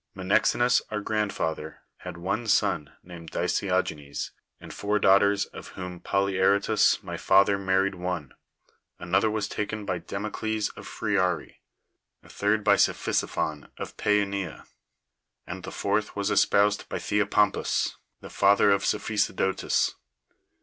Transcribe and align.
Menexenus 0.15 0.81
our 0.89 0.99
grandfather 0.99 1.81
had 1.97 2.17
one 2.17 2.47
son 2.47 2.91
named 3.03 3.29
Dicseogenes, 3.29 4.31
and 4.59 4.73
four 4.73 4.97
daughters, 4.97 5.45
of 5.45 5.67
whom 5.77 5.99
Polyaratus 5.99 7.03
my 7.03 7.17
father 7.17 7.55
married 7.59 7.93
one; 7.93 8.33
another 8.97 9.29
was 9.29 9.47
taken 9.47 9.85
by 9.85 9.99
Democles 9.99 10.75
of 10.75 10.87
Phrearrhi; 10.87 11.57
a 12.23 12.29
third 12.29 12.63
by 12.63 12.77
Ccphisophon 12.77 13.69
of 13.77 13.95
Pi^ania; 13.95 14.65
and 15.45 15.61
the 15.61 15.71
fourth 15.71 16.15
was 16.15 16.31
es 16.31 16.47
poused 16.47 16.89
by 16.89 16.97
Theopompus 16.97 17.97
the 18.21 18.31
father 18.31 18.71
of 18.71 18.81
Cephisodo 18.81 19.55
tus. 19.55 19.93